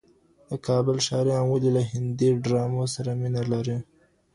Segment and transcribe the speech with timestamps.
[0.49, 3.77] د کابل ښاریان ولي له هندي ډرامو سره مینه لري؟